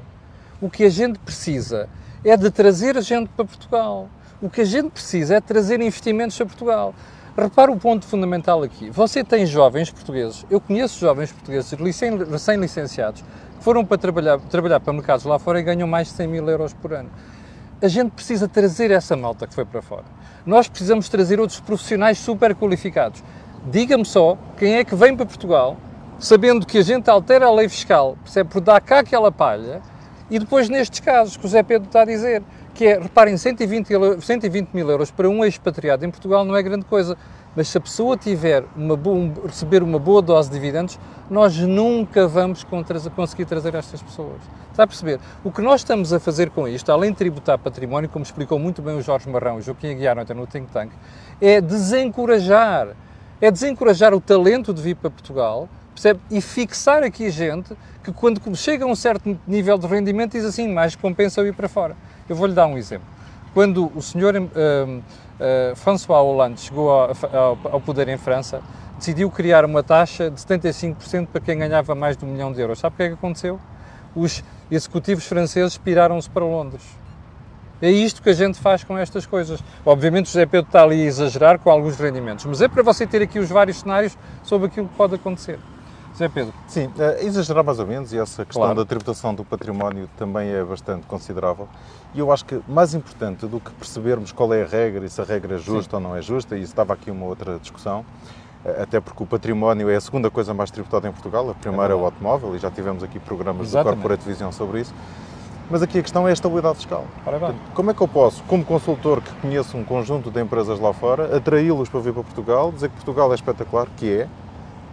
O 0.60 0.70
que 0.70 0.84
a 0.84 0.90
gente 0.90 1.18
precisa 1.18 1.88
é 2.24 2.36
de 2.36 2.50
trazer 2.50 2.96
a 2.96 3.00
gente 3.00 3.28
para 3.30 3.44
Portugal. 3.44 4.08
O 4.40 4.48
que 4.50 4.60
a 4.60 4.64
gente 4.64 4.90
precisa 4.90 5.36
é 5.36 5.40
trazer 5.40 5.80
investimentos 5.80 6.36
para 6.36 6.46
Portugal. 6.46 6.94
Repara 7.36 7.72
o 7.72 7.76
ponto 7.76 8.06
fundamental 8.06 8.62
aqui. 8.62 8.90
Você 8.90 9.24
tem 9.24 9.44
jovens 9.44 9.90
portugueses, 9.90 10.46
eu 10.48 10.60
conheço 10.60 11.00
jovens 11.00 11.32
portugueses 11.32 11.72
licen- 11.72 12.24
recém-licenciados 12.30 13.22
que 13.22 13.64
foram 13.64 13.84
para 13.84 13.98
trabalhar, 13.98 14.38
trabalhar 14.38 14.78
para 14.78 14.92
mercados 14.92 15.24
lá 15.24 15.38
fora 15.38 15.58
e 15.58 15.62
ganham 15.62 15.88
mais 15.88 16.08
de 16.08 16.14
100 16.14 16.28
mil 16.28 16.48
euros 16.48 16.72
por 16.72 16.92
ano. 16.92 17.10
A 17.84 17.88
gente 17.88 18.12
precisa 18.12 18.48
trazer 18.48 18.90
essa 18.90 19.14
malta 19.14 19.46
que 19.46 19.54
foi 19.54 19.66
para 19.66 19.82
fora. 19.82 20.04
Nós 20.46 20.66
precisamos 20.66 21.06
trazer 21.10 21.38
outros 21.38 21.60
profissionais 21.60 22.16
super 22.16 22.54
qualificados. 22.54 23.22
Diga-me 23.70 24.06
só 24.06 24.38
quem 24.56 24.76
é 24.76 24.84
que 24.84 24.94
vem 24.94 25.14
para 25.14 25.26
Portugal 25.26 25.76
sabendo 26.18 26.64
que 26.64 26.78
a 26.78 26.82
gente 26.82 27.10
altera 27.10 27.44
a 27.44 27.52
lei 27.52 27.68
fiscal, 27.68 28.16
percebe, 28.22 28.48
por 28.48 28.62
dar 28.62 28.80
cá 28.80 29.00
aquela 29.00 29.30
palha, 29.30 29.82
e 30.30 30.38
depois 30.38 30.70
nestes 30.70 31.00
casos 31.00 31.36
que 31.36 31.44
o 31.44 31.48
Zé 31.48 31.62
Pedro 31.62 31.86
está 31.86 32.00
a 32.00 32.04
dizer, 32.06 32.42
que 32.72 32.86
é, 32.86 32.98
reparem, 32.98 33.36
120, 33.36 33.90
euro- 33.92 34.22
120 34.22 34.70
mil 34.70 34.90
euros 34.90 35.10
para 35.10 35.28
um 35.28 35.44
expatriado 35.44 36.06
em 36.06 36.10
Portugal 36.10 36.42
não 36.42 36.56
é 36.56 36.62
grande 36.62 36.86
coisa, 36.86 37.18
mas 37.54 37.68
se 37.68 37.76
a 37.76 37.80
pessoa 37.82 38.16
tiver 38.16 38.64
uma 38.74 38.96
boa, 38.96 39.30
receber 39.44 39.82
uma 39.82 39.98
boa 39.98 40.22
dose 40.22 40.48
de 40.48 40.54
dividendos, 40.54 40.98
nós 41.28 41.54
nunca 41.58 42.26
vamos 42.26 42.64
conseguir 43.14 43.44
trazer 43.44 43.74
estas 43.74 44.02
pessoas. 44.02 44.40
Está 44.74 44.82
a 44.82 44.86
perceber? 44.88 45.20
O 45.44 45.52
que 45.52 45.62
nós 45.62 45.82
estamos 45.82 46.12
a 46.12 46.18
fazer 46.18 46.50
com 46.50 46.66
isto, 46.66 46.90
além 46.90 47.12
de 47.12 47.16
tributar 47.16 47.56
património, 47.56 48.10
como 48.10 48.24
explicou 48.24 48.58
muito 48.58 48.82
bem 48.82 48.96
o 48.98 49.00
Jorge 49.00 49.30
Marrão 49.30 49.54
e 49.54 49.58
o 49.60 49.62
Joaquim 49.62 49.92
Aguiar 49.92 50.18
ontem 50.18 50.34
no 50.34 50.48
Think 50.48 50.66
Tank, 50.72 50.90
é 51.40 51.60
desencorajar, 51.60 52.88
é 53.40 53.52
desencorajar 53.52 54.12
o 54.12 54.20
talento 54.20 54.74
de 54.74 54.82
vir 54.82 54.96
para 54.96 55.10
Portugal, 55.10 55.68
percebe? 55.94 56.18
E 56.28 56.40
fixar 56.40 57.04
aqui 57.04 57.30
gente 57.30 57.72
que 58.02 58.12
quando 58.12 58.40
chega 58.56 58.84
a 58.84 58.88
um 58.88 58.96
certo 58.96 59.38
nível 59.46 59.78
de 59.78 59.86
rendimento 59.86 60.32
diz 60.32 60.44
assim, 60.44 60.66
mais 60.66 60.96
compensa 60.96 61.40
eu 61.40 61.46
ir 61.46 61.54
para 61.54 61.68
fora. 61.68 61.94
Eu 62.28 62.34
vou-lhe 62.34 62.52
dar 62.52 62.66
um 62.66 62.76
exemplo. 62.76 63.06
Quando 63.54 63.92
o 63.94 64.02
senhor 64.02 64.34
hum, 64.36 65.00
eh, 65.38 65.72
François 65.76 66.20
Hollande 66.20 66.60
chegou 66.60 66.90
ao, 66.90 67.10
ao- 67.32 67.58
ao 67.74 67.80
poder 67.80 68.08
em 68.08 68.16
França, 68.16 68.60
decidiu 68.98 69.30
criar 69.30 69.64
uma 69.64 69.84
taxa 69.84 70.28
de 70.32 70.40
75% 70.40 71.28
para 71.28 71.40
quem 71.40 71.56
ganhava 71.58 71.94
mais 71.94 72.16
de 72.16 72.24
um 72.24 72.28
milhão 72.28 72.52
de 72.52 72.60
euros. 72.60 72.80
Sabe 72.80 72.94
o 72.94 72.96
que 72.96 73.02
é 73.04 73.08
que 73.10 73.14
aconteceu? 73.14 73.60
Os 74.16 74.42
executivos 74.70 75.26
franceses 75.26 75.76
piraram-se 75.78 76.28
para 76.30 76.44
Londres. 76.44 76.82
É 77.82 77.90
isto 77.90 78.22
que 78.22 78.30
a 78.30 78.32
gente 78.32 78.58
faz 78.58 78.82
com 78.84 78.96
estas 78.96 79.26
coisas. 79.26 79.62
Obviamente 79.84 80.26
o 80.26 80.28
José 80.28 80.46
Pedro 80.46 80.66
está 80.68 80.82
ali 80.82 81.02
a 81.02 81.04
exagerar 81.04 81.58
com 81.58 81.70
alguns 81.70 81.96
rendimentos, 81.98 82.44
mas 82.46 82.62
é 82.62 82.68
para 82.68 82.82
você 82.82 83.06
ter 83.06 83.20
aqui 83.20 83.38
os 83.38 83.48
vários 83.48 83.78
cenários 83.80 84.16
sobre 84.42 84.68
aquilo 84.68 84.88
que 84.88 84.94
pode 84.94 85.14
acontecer. 85.16 85.58
José 86.12 86.28
Pedro. 86.28 86.54
Sim, 86.68 86.86
uh, 86.86 87.26
exagerar 87.26 87.64
mais 87.64 87.80
ou 87.80 87.86
menos, 87.86 88.12
e 88.12 88.18
essa 88.18 88.44
questão 88.44 88.62
Claro. 88.62 88.76
da 88.76 88.84
tributação 88.84 89.34
do 89.34 89.44
património 89.44 90.08
também 90.16 90.48
é 90.48 90.62
bastante 90.62 91.04
considerável. 91.06 91.68
E 92.14 92.20
eu 92.20 92.30
acho 92.30 92.44
que 92.44 92.60
mais 92.68 92.94
importante 92.94 93.46
do 93.46 93.58
que 93.58 93.72
percebermos 93.72 94.30
qual 94.30 94.54
é 94.54 94.62
a 94.62 94.66
regra 94.66 95.04
e 95.04 95.10
se 95.10 95.20
a 95.20 95.24
regra 95.24 95.56
é 95.56 95.58
justa 95.58 95.96
ou 95.96 96.00
não 96.00 96.14
é 96.14 96.22
justa, 96.22 96.56
e 96.56 96.62
isso 96.62 96.70
estava 96.72 96.92
aqui 96.92 97.10
uma 97.10 97.26
outra 97.26 97.58
discussão, 97.58 98.06
até 98.64 99.00
porque 99.00 99.22
o 99.22 99.26
património 99.26 99.90
é 99.90 99.96
a 99.96 100.00
segunda 100.00 100.30
coisa 100.30 100.54
mais 100.54 100.70
tributada 100.70 101.08
em 101.08 101.12
Portugal, 101.12 101.50
a 101.50 101.54
primeira 101.54 101.92
é, 101.92 101.96
o 101.96 102.00
verdade. 102.00 102.14
automóvel, 102.24 102.56
e 102.56 102.58
já 102.58 102.70
tivemos 102.70 103.02
aqui 103.02 103.18
programas 103.18 103.68
Exatamente. 103.68 103.98
do 103.98 104.02
Corporate 104.02 104.26
Vision 104.26 104.50
sobre 104.52 104.80
isso. 104.80 104.94
Mas 105.70 105.82
aqui 105.82 105.98
a 105.98 106.02
questão 106.02 106.26
é 106.26 106.30
a 106.30 106.32
estabilidade 106.32 106.76
fiscal. 106.76 107.04
Portanto, 107.24 107.56
Como 107.74 107.90
é 107.90 107.94
que 107.94 108.00
eu 108.00 108.08
posso, 108.08 108.42
como 108.44 108.64
consultor 108.64 109.22
que 109.22 109.32
conheço 109.36 109.76
um 109.76 109.84
conjunto 109.84 110.30
de 110.30 110.40
empresas 110.40 110.78
lá 110.78 110.92
fora, 110.92 111.36
atraí-los 111.36 111.88
para 111.88 112.00
vir 112.00 112.12
para 112.12 112.22
Portugal, 112.22 112.70
dizer 112.70 112.88
que 112.88 112.96
Portugal 112.96 113.32
é 113.32 113.34
espetacular, 113.34 113.86
que 113.96 114.20
é, 114.20 114.28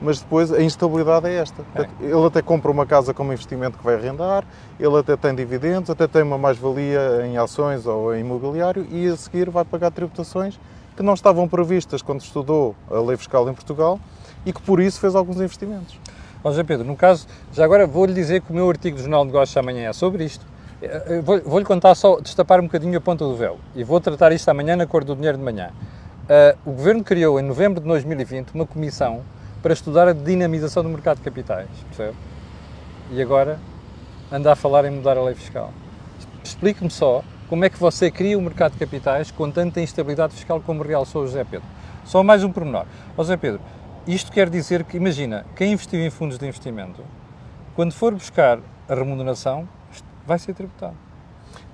mas 0.01 0.19
depois 0.21 0.51
a 0.51 0.61
instabilidade 0.61 1.27
é 1.27 1.35
esta. 1.35 1.61
Portanto, 1.61 1.93
Ele 2.01 2.25
até 2.25 2.41
compra 2.41 2.71
uma 2.71 2.85
casa 2.85 3.13
como 3.13 3.31
investimento 3.33 3.77
que 3.77 3.83
vai 3.83 3.95
arrendar, 3.95 4.43
ele 4.79 4.97
até 4.97 5.15
tem 5.15 5.35
dividendos, 5.35 5.89
até 5.89 6.07
tem 6.07 6.23
uma 6.23 6.37
mais-valia 6.37 7.25
em 7.25 7.37
ações 7.37 7.85
ou 7.85 8.15
em 8.15 8.21
imobiliário 8.21 8.87
e 8.89 9.07
a 9.07 9.15
seguir 9.15 9.49
vai 9.49 9.63
pagar 9.63 9.91
tributações 9.91 10.57
que 10.95 11.03
não 11.03 11.13
estavam 11.13 11.47
previstas 11.47 12.01
quando 12.01 12.21
estudou 12.21 12.75
a 12.89 12.99
lei 12.99 13.17
fiscal 13.17 13.49
em 13.49 13.53
Portugal 13.53 13.99
e 14.45 14.51
que 14.53 14.61
por 14.61 14.79
isso 14.79 14.99
fez 14.99 15.15
alguns 15.15 15.37
investimentos. 15.37 15.97
Ó 16.43 16.49
José 16.49 16.63
Pedro, 16.63 16.85
no 16.85 16.95
caso, 16.95 17.27
já 17.53 17.63
agora 17.63 17.85
vou-lhe 17.85 18.13
dizer 18.13 18.41
que 18.41 18.51
o 18.51 18.55
meu 18.55 18.67
artigo 18.69 18.95
do 18.97 19.01
Jornal 19.01 19.21
de 19.21 19.27
Negócios 19.27 19.55
amanhã 19.57 19.89
é 19.89 19.93
sobre 19.93 20.23
isto. 20.25 20.45
Eh, 20.81 21.03
eh, 21.07 21.21
vou- 21.21 21.39
Vou-lhe 21.41 21.65
contar 21.65 21.93
só, 21.93 22.19
destapar 22.19 22.59
um 22.59 22.63
bocadinho 22.63 22.97
a 22.97 23.01
ponta 23.01 23.23
do 23.23 23.35
véu. 23.35 23.59
E 23.75 23.83
vou 23.83 23.99
tratar 24.01 24.31
isto 24.31 24.49
amanhã 24.49 24.75
na 24.75 24.87
cor 24.87 25.03
do 25.03 25.15
dinheiro 25.15 25.37
de 25.37 25.43
manhã. 25.43 25.69
Eh, 26.27 26.55
o 26.65 26.71
Governo 26.71 27.03
criou, 27.03 27.39
em 27.39 27.43
novembro 27.43 27.79
de 27.79 27.87
2020, 27.87 28.51
uma 28.55 28.65
comissão 28.65 29.21
para 29.61 29.73
estudar 29.73 30.07
a 30.07 30.13
dinamização 30.13 30.81
do 30.81 30.89
mercado 30.89 31.17
de 31.17 31.23
capitais, 31.23 31.67
percebe? 31.89 32.17
E 33.11 33.21
agora 33.21 33.59
anda 34.31 34.51
a 34.51 34.55
falar 34.55 34.85
em 34.85 34.89
mudar 34.91 35.17
a 35.17 35.21
lei 35.23 35.35
fiscal. 35.35 35.71
Explique-me 36.43 36.89
só 36.89 37.23
como 37.51 37.65
é 37.65 37.69
que 37.69 37.77
você 37.77 38.09
cria 38.09 38.39
o 38.39 38.41
mercado 38.41 38.71
de 38.71 38.77
capitais 38.77 39.29
com 39.29 39.51
tanta 39.51 39.81
instabilidade 39.81 40.33
fiscal 40.33 40.61
como 40.61 40.81
realçou 40.83 41.23
o 41.23 41.27
José 41.27 41.43
Pedro. 41.43 41.67
Só 42.05 42.23
mais 42.23 42.45
um 42.45 42.49
pormenor. 42.49 42.85
Ó 43.17 43.23
José 43.23 43.35
Pedro, 43.35 43.59
isto 44.07 44.31
quer 44.31 44.49
dizer 44.49 44.85
que, 44.85 44.95
imagina, 44.95 45.45
quem 45.53 45.73
investiu 45.73 45.99
em 45.99 46.09
fundos 46.09 46.37
de 46.37 46.47
investimento, 46.47 47.03
quando 47.75 47.91
for 47.91 48.13
buscar 48.13 48.57
a 48.87 48.95
remuneração, 48.95 49.67
vai 50.25 50.39
ser 50.39 50.53
tributado. 50.53 50.95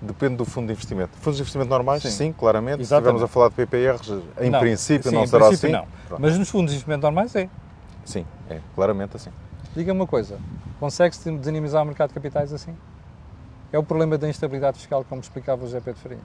Depende 0.02 0.38
do 0.38 0.46
fundo 0.46 0.66
de 0.66 0.74
investimento. 0.74 1.12
Fundos 1.20 1.38
de 1.38 1.44
investimento 1.44 1.70
normais, 1.70 2.02
Sim. 2.02 2.10
sim, 2.10 2.32
claramente. 2.34 2.78
Se 2.78 2.82
Exatamente. 2.82 3.22
estivermos 3.22 3.24
a 3.24 3.28
falar 3.32 3.50
de 3.50 3.56
PPRs, 3.56 4.24
em 4.42 4.50
Não, 4.50 4.60
princípio 4.60 5.12
sim, 5.12 5.16
não 5.16 5.26
em 5.26 5.28
será 5.28 5.46
princípio 5.46 5.76
assim. 5.76 5.86
não. 5.86 6.08
Pronto. 6.08 6.22
Mas 6.24 6.40
nos 6.40 6.50
fundos 6.50 6.72
de 6.72 6.78
investimento 6.78 7.04
normais 7.04 7.36
é. 7.36 7.48
Sim, 8.04 8.26
é, 8.50 8.60
claramente 8.74 9.16
assim. 9.16 9.30
Diga-me 9.76 10.00
uma 10.00 10.08
coisa, 10.08 10.40
consegue-se 10.80 11.32
dinamizar 11.38 11.84
o 11.84 11.86
mercado 11.86 12.08
de 12.08 12.16
capitais 12.16 12.52
assim? 12.52 12.76
É 13.72 13.78
o 13.78 13.84
problema 13.84 14.18
da 14.18 14.30
instabilidade 14.30 14.78
fiscal, 14.78 15.06
como 15.08 15.20
explicava 15.22 15.62
o 15.64 15.66
José 15.66 15.82
Pedro 15.82 16.00
Faria. 16.00 16.20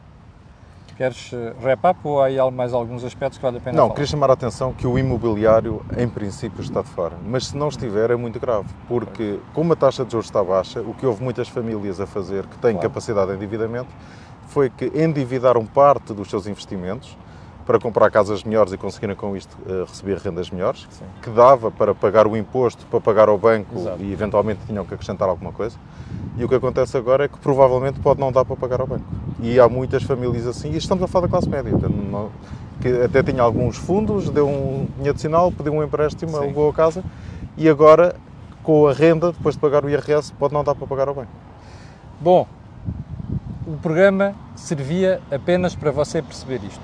Queres 0.97 1.33
eh, 1.33 1.55
wrap 1.61 1.85
up 1.87 1.99
ou 2.05 2.21
há 2.23 2.27
aí 2.27 2.51
mais 2.53 2.73
alguns 2.73 3.03
aspectos 3.03 3.39
que 3.39 3.43
vale 3.43 3.57
a 3.57 3.61
pena 3.61 3.77
Não, 3.77 3.85
falar? 3.85 3.95
queria 3.95 4.07
chamar 4.07 4.31
a 4.31 4.35
atenção 4.35 4.73
que 4.73 4.87
o 4.87 4.99
imobiliário, 4.99 5.85
em 5.97 6.09
princípio, 6.09 6.61
está 6.63 6.83
de 6.83 6.89
fora. 6.91 7.17
Mas 7.27 7.47
se 7.49 7.57
não 7.57 7.69
estiver, 7.69 8.11
é 8.11 8.17
muito 8.17 8.39
grave. 8.39 8.69
Porque, 8.87 9.41
como 9.55 9.73
a 9.73 9.77
taxa 9.77 10.05
de 10.05 10.13
juros 10.13 10.27
está 10.27 10.45
baixa, 10.45 10.81
o 10.83 10.95
que 10.95 11.05
houve 11.07 11.23
muitas 11.25 11.49
famílias 11.49 11.99
a 11.99 12.07
fazer 12.07 12.47
que 12.47 12.57
têm 12.59 12.73
Claro. 12.75 12.89
capacidade 12.89 13.31
de 13.31 13.37
endividamento 13.37 13.89
foi 14.49 14.69
que 14.71 14.85
endividaram 14.95 15.65
parte 15.67 16.13
dos 16.13 16.29
seus 16.29 16.47
investimentos 16.47 17.17
para 17.67 17.79
comprar 17.79 18.11
casas 18.11 18.45
melhores 18.45 18.73
e 18.73 18.77
conseguirem 18.77 19.17
com 19.17 19.35
isto 19.37 19.57
eh, 19.67 19.85
receber 19.89 20.19
rendas 20.19 20.51
melhores, 20.51 20.87
Sim. 20.91 21.05
que 21.23 21.31
dava 21.31 21.71
para 21.71 21.95
pagar 21.95 22.27
o 22.27 22.37
imposto, 22.37 22.85
para 22.87 23.01
pagar 23.01 23.29
ao 23.29 23.39
banco 23.39 23.77
Exato. 23.79 24.03
e 24.03 24.13
eventualmente 24.13 24.61
tinham 24.67 24.85
que 24.85 24.93
acrescentar 24.93 25.29
alguma 25.29 25.53
coisa. 25.53 25.77
E 26.37 26.45
o 26.45 26.49
que 26.49 26.55
acontece 26.55 26.97
agora 26.97 27.25
é 27.25 27.29
que 27.29 27.39
provavelmente 27.39 28.01
pode 28.01 28.19
não 28.19 28.33
dar 28.33 28.45
para 28.45 28.57
pagar 28.57 28.81
ao 28.81 28.87
banco. 28.87 29.05
E 29.41 29.61
há 29.61 29.69
muitas 29.69 30.03
famílias 30.03 30.47
assim, 30.47 30.73
e 30.73 30.77
estamos 30.77 31.05
a 31.05 31.07
falar 31.07 31.27
da 31.27 31.31
classe 31.31 31.49
média, 31.49 31.73
que 32.81 32.89
até 33.03 33.23
tinha 33.23 33.43
alguns 33.43 33.77
fundos, 33.77 34.31
deu 34.31 34.49
um 34.49 34.87
dinheiro 34.97 35.11
adicional, 35.11 35.53
pediu 35.53 35.73
um 35.75 35.83
empréstimo, 35.83 36.33
Sim. 36.33 36.39
alugou 36.39 36.71
a 36.71 36.73
casa, 36.73 37.05
e 37.57 37.69
agora, 37.69 38.17
com 38.63 38.87
a 38.87 38.93
renda, 38.93 39.33
depois 39.33 39.55
de 39.55 39.61
pagar 39.61 39.85
o 39.85 39.91
IRS, 39.91 40.33
pode 40.33 40.55
não 40.55 40.65
dar 40.65 40.75
para 40.75 40.87
pagar 40.87 41.09
ao 41.09 41.15
banco. 41.15 41.31
Bom, 42.21 42.47
o 43.67 43.77
programa 43.77 44.35
servia 44.57 45.21
apenas 45.31 45.75
para 45.75 45.91
você 45.91 46.23
perceber 46.23 46.61
isto. 46.65 46.81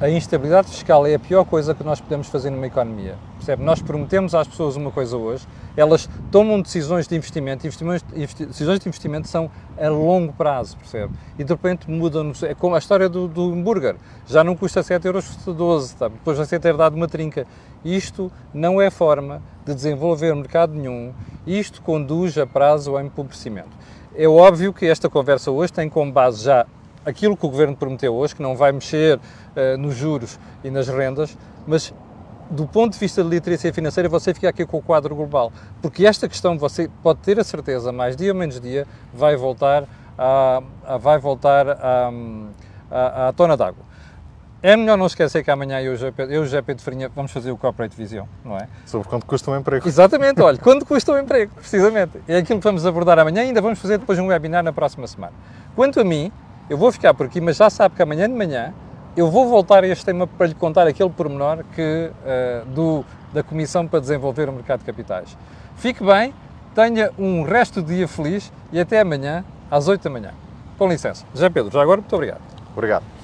A 0.00 0.08
instabilidade 0.08 0.68
fiscal 0.68 1.06
é 1.06 1.14
a 1.14 1.18
pior 1.18 1.44
coisa 1.44 1.74
que 1.74 1.84
nós 1.84 2.00
podemos 2.00 2.28
fazer 2.28 2.50
numa 2.50 2.66
economia. 2.66 3.14
Percebe? 3.36 3.62
Nós 3.62 3.80
prometemos 3.80 4.34
às 4.34 4.46
pessoas 4.46 4.76
uma 4.76 4.90
coisa 4.90 5.16
hoje, 5.16 5.46
elas 5.76 6.08
tomam 6.30 6.60
decisões 6.60 7.06
de 7.06 7.14
investimento, 7.14 7.66
investi- 7.66 8.46
decisões 8.46 8.80
de 8.80 8.88
investimento 8.88 9.28
são 9.28 9.50
a 9.78 9.88
longo 9.88 10.32
prazo, 10.32 10.76
percebe? 10.76 11.12
E 11.38 11.44
de 11.44 11.52
repente 11.52 11.90
mudam, 11.90 12.32
é 12.42 12.54
como 12.54 12.74
a 12.74 12.78
história 12.78 13.08
do, 13.08 13.28
do 13.28 13.52
hambúrguer, 13.52 13.96
já 14.26 14.42
não 14.42 14.56
custa 14.56 14.82
7 14.82 15.04
euros, 15.06 15.26
custa 15.26 15.52
12, 15.52 15.96
tá? 15.96 16.08
depois 16.08 16.38
você 16.38 16.58
ter 16.58 16.76
dado 16.76 16.94
uma 16.94 17.06
trinca. 17.06 17.46
Isto 17.84 18.32
não 18.52 18.80
é 18.80 18.90
forma 18.90 19.42
de 19.64 19.74
desenvolver 19.74 20.34
mercado 20.34 20.72
nenhum, 20.72 21.12
isto 21.46 21.82
conduz 21.82 22.36
a 22.38 22.46
prazo 22.46 22.96
ao 22.96 23.04
empobrecimento. 23.04 23.68
É 24.14 24.26
óbvio 24.26 24.72
que 24.72 24.86
esta 24.86 25.10
conversa 25.10 25.50
hoje 25.50 25.72
tem 25.72 25.88
como 25.90 26.10
base 26.10 26.42
já 26.44 26.66
aquilo 27.04 27.36
que 27.36 27.46
o 27.46 27.48
Governo 27.48 27.76
prometeu 27.76 28.14
hoje, 28.14 28.34
que 28.34 28.42
não 28.42 28.56
vai 28.56 28.72
mexer 28.72 29.20
eh, 29.54 29.76
nos 29.76 29.94
juros 29.94 30.40
e 30.64 30.70
nas 30.70 30.88
rendas, 30.88 31.38
mas 31.66 31.94
do 32.50 32.66
ponto 32.66 32.92
de 32.92 32.98
vista 32.98 33.22
de 33.22 33.28
literacia 33.28 33.72
financeira, 33.72 34.08
você 34.08 34.32
fica 34.34 34.48
aqui 34.48 34.64
com 34.66 34.78
o 34.78 34.82
quadro 34.82 35.14
global. 35.14 35.52
Porque 35.82 36.06
esta 36.06 36.28
questão, 36.28 36.56
você 36.58 36.88
pode 37.02 37.20
ter 37.20 37.38
a 37.40 37.44
certeza, 37.44 37.90
mais 37.92 38.16
dia 38.16 38.32
ou 38.32 38.38
menos 38.38 38.60
dia, 38.60 38.86
vai 39.12 39.36
voltar 39.36 39.84
à, 40.18 40.62
à- 40.86 40.96
vai 40.96 41.18
voltar 41.18 41.68
à, 41.68 42.10
à, 42.90 43.28
à 43.28 43.32
tona 43.32 43.56
d'água. 43.56 43.84
É 44.62 44.74
melhor 44.74 44.96
não 44.96 45.06
esquecer 45.06 45.44
que 45.44 45.50
amanhã 45.50 45.80
eu, 45.80 45.92
e 45.92 46.38
o 46.38 46.44
José 46.44 46.62
Pedro- 46.62 46.82
Farinha 46.82 47.10
vamos 47.14 47.30
fazer 47.30 47.50
o 47.52 47.56
Corporate 47.56 47.94
Vision, 47.94 48.26
não 48.44 48.56
é? 48.56 48.66
Sobre 48.86 49.06
quanto 49.06 49.26
custa 49.26 49.50
um 49.50 49.56
emprego. 49.56 49.86
Exatamente, 49.86 50.40
olha, 50.40 50.58
quanto 50.58 50.84
custa 50.86 51.12
o 51.12 51.18
emprego, 51.18 51.52
precisamente. 51.54 52.18
É 52.26 52.38
aquilo 52.38 52.58
que 52.58 52.64
vamos 52.64 52.84
abordar 52.86 53.18
amanhã 53.18 53.42
e 53.44 53.48
ainda 53.48 53.60
vamos 53.60 53.78
fazer 53.78 53.98
depois 53.98 54.18
um 54.18 54.26
webinar 54.26 54.64
na 54.64 54.72
próxima 54.72 55.06
semana. 55.06 55.34
Quanto 55.76 56.00
a 56.00 56.04
mim, 56.04 56.32
eu 56.70 56.76
vou 56.78 56.90
ficar 56.90 57.12
por 57.14 57.26
aqui, 57.26 57.40
mas 57.40 57.56
já 57.58 57.68
sabe 57.70 57.94
que 57.94 58.02
amanhã 58.02 58.26
de 58.28 58.34
manhã 58.34 58.72
eu 59.16 59.30
vou 59.30 59.48
voltar 59.48 59.82
a 59.82 59.86
este 59.86 60.04
tema 60.04 60.26
para 60.26 60.46
lhe 60.46 60.54
contar 60.54 60.86
aquele 60.86 61.08
pormenor 61.08 61.64
que, 61.74 62.10
eh, 62.24 62.62
do, 62.66 63.04
da 63.32 63.42
Comissão 63.42 63.86
para 63.88 63.98
Desenvolver 63.98 64.48
o 64.48 64.52
Mercado 64.52 64.80
de 64.80 64.84
Capitais. 64.84 65.36
Fique 65.76 66.04
bem, 66.04 66.34
tenha 66.74 67.10
um 67.18 67.42
resto 67.42 67.80
de 67.80 67.96
dia 67.96 68.06
feliz 68.06 68.52
e 68.70 68.78
até 68.78 69.00
amanhã 69.00 69.42
às 69.70 69.88
8 69.88 70.02
da 70.02 70.10
manhã. 70.10 70.30
Com 70.76 70.88
licença. 70.88 71.24
José 71.32 71.48
Pedro, 71.48 71.72
já 71.72 71.80
agora 71.80 72.00
muito 72.00 72.14
obrigado. 72.14 72.42
Obrigado. 72.74 73.15